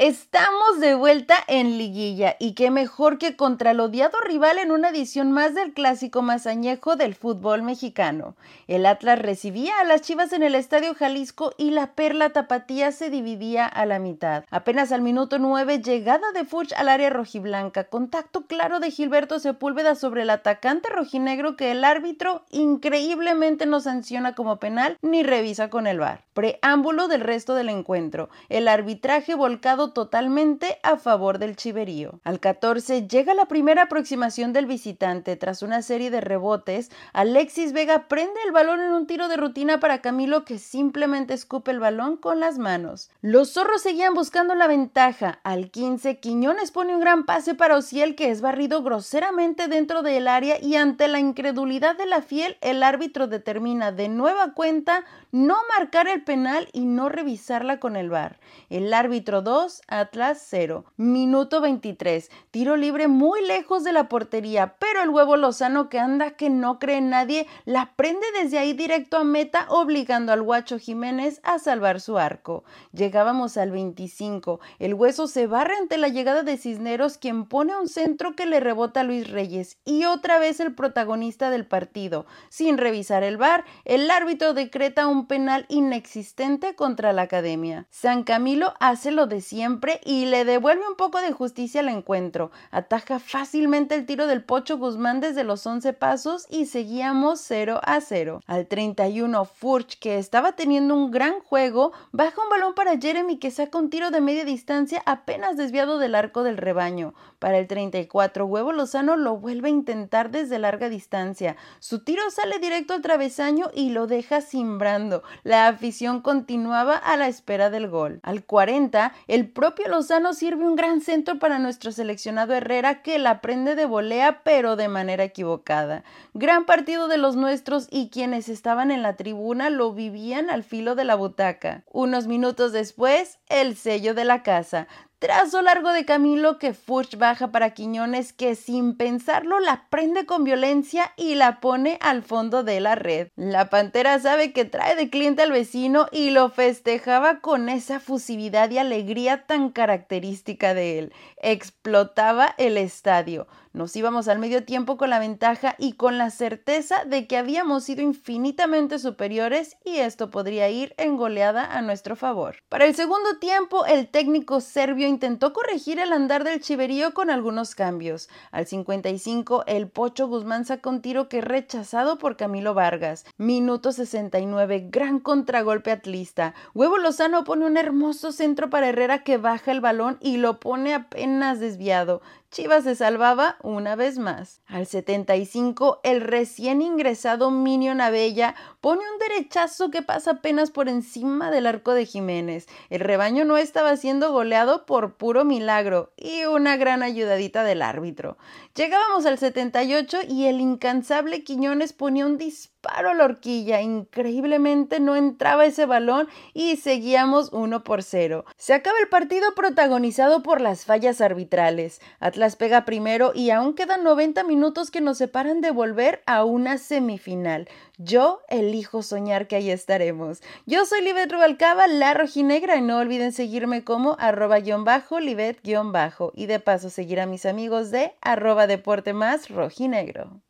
[0.00, 4.88] Estamos de vuelta en liguilla y qué mejor que contra el odiado rival en una
[4.88, 8.34] edición más del clásico más añejo del fútbol mexicano.
[8.66, 13.10] El Atlas recibía a las Chivas en el Estadio Jalisco y la Perla Tapatía se
[13.10, 14.44] dividía a la mitad.
[14.50, 19.96] Apenas al minuto 9, llegada de Fuchs al área rojiblanca, contacto claro de Gilberto Sepúlveda
[19.96, 25.86] sobre el atacante rojinegro que el árbitro increíblemente no sanciona como penal ni revisa con
[25.86, 26.24] el VAR.
[26.32, 28.30] Preámbulo del resto del encuentro.
[28.48, 32.20] El arbitraje volcado totalmente a favor del chiverío.
[32.24, 35.36] Al 14 llega la primera aproximación del visitante.
[35.36, 39.80] Tras una serie de rebotes, Alexis Vega prende el balón en un tiro de rutina
[39.80, 43.10] para Camilo que simplemente escupe el balón con las manos.
[43.20, 45.40] Los zorros seguían buscando la ventaja.
[45.44, 50.28] Al 15, Quiñones pone un gran pase para Ociel que es barrido groseramente dentro del
[50.28, 55.56] área y ante la incredulidad de la fiel, el árbitro determina de nueva cuenta no
[55.76, 58.38] marcar el penal y no revisarla con el VAR.
[58.68, 60.84] El árbitro 2 Atlas 0.
[60.96, 62.30] Minuto 23.
[62.50, 66.78] Tiro libre muy lejos de la portería, pero el huevo Lozano que anda que no
[66.78, 72.00] cree nadie, la prende desde ahí directo a meta, obligando al guacho Jiménez a salvar
[72.00, 72.64] su arco.
[72.92, 74.60] Llegábamos al 25.
[74.78, 78.60] El hueso se barre ante la llegada de Cisneros, quien pone un centro que le
[78.60, 79.78] rebota a Luis Reyes.
[79.84, 82.26] Y otra vez el protagonista del partido.
[82.48, 87.86] Sin revisar el bar, el árbitro decreta un penal inexistente contra la academia.
[87.90, 89.59] San Camilo hace lo de siempre
[90.04, 92.50] y le devuelve un poco de justicia al encuentro.
[92.70, 98.00] Ataja fácilmente el tiro del Pocho Guzmán desde los 11 pasos y seguíamos 0 a
[98.00, 98.40] 0.
[98.46, 103.50] Al 31, Furch, que estaba teniendo un gran juego, baja un balón para Jeremy que
[103.50, 107.12] saca un tiro de media distancia apenas desviado del arco del rebaño.
[107.38, 111.56] Para el 34, Huevo Lozano lo vuelve a intentar desde larga distancia.
[111.80, 115.22] Su tiro sale directo al travesaño y lo deja cimbrando.
[115.42, 118.20] La afición continuaba a la espera del gol.
[118.22, 123.40] Al 40, el propio Lozano sirve un gran centro para nuestro seleccionado Herrera que la
[123.40, 126.04] prende de volea pero de manera equivocada.
[126.34, 130.94] Gran partido de los nuestros y quienes estaban en la tribuna lo vivían al filo
[130.94, 131.84] de la butaca.
[131.90, 134.88] Unos minutos después, el sello de la casa.
[135.20, 140.44] Trazo largo de Camilo que Furch baja para Quiñones que sin pensarlo la prende con
[140.44, 143.28] violencia y la pone al fondo de la red.
[143.36, 148.70] La pantera sabe que trae de cliente al vecino y lo festejaba con esa fusividad
[148.70, 151.12] y alegría tan característica de él.
[151.36, 153.46] Explotaba el estadio.
[153.72, 157.84] Nos íbamos al medio tiempo con la ventaja y con la certeza de que habíamos
[157.84, 162.56] sido infinitamente superiores y esto podría ir en goleada a nuestro favor.
[162.68, 167.74] Para el segundo tiempo, el técnico serbio intentó corregir el andar del chiverío con algunos
[167.74, 168.30] cambios.
[168.50, 173.26] Al 55, el Pocho Guzmán saca un tiro que rechazado por Camilo Vargas.
[173.36, 176.54] Minuto 69, gran contragolpe atlista.
[176.74, 180.94] Huevo Lozano pone un hermoso centro para Herrera que baja el balón y lo pone
[180.94, 182.22] apenas desviado.
[182.50, 184.60] Chivas se salvaba una vez más.
[184.66, 191.52] Al 75, el recién ingresado Minion Abella pone un derechazo que pasa apenas por encima
[191.52, 192.66] del arco de Jiménez.
[192.88, 198.36] El rebaño no estaba siendo goleado por puro milagro y una gran ayudadita del árbitro.
[198.74, 203.80] Llegábamos al 78 y el incansable Quiñones ponía un disparo a la horquilla.
[203.80, 208.44] Increíblemente no entraba ese balón y seguíamos 1 por 0.
[208.56, 212.00] Se acaba el partido protagonizado por las fallas arbitrales.
[212.40, 216.78] Atlas pega primero y aún quedan 90 minutos que nos separan de volver a una
[216.78, 217.68] semifinal.
[217.98, 220.40] Yo elijo soñar que ahí estaremos.
[220.64, 225.60] Yo soy Libet Rubalcaba, la rojinegra, y no olviden seguirme como arroba guion bajo, Libet
[225.62, 230.40] guion bajo, y de paso seguir a mis amigos de arroba deporte más rojinegro.